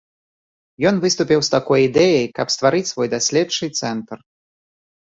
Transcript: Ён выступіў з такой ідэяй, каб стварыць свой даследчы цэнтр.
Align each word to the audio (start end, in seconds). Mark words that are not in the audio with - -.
Ён 0.89 0.95
выступіў 1.03 1.39
з 1.49 1.53
такой 1.57 1.85
ідэяй, 1.89 2.27
каб 2.41 2.47
стварыць 2.57 2.85
свой 2.95 3.07
даследчы 3.15 3.73
цэнтр. 3.79 4.17